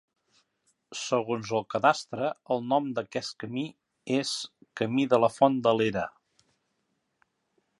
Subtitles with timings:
[0.99, 3.67] Segons el Cadastre, el nom d'aquest camí
[4.15, 4.33] és
[4.81, 6.07] Camí de la Font de l'Era.